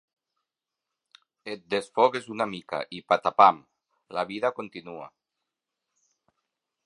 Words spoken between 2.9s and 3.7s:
i patapam,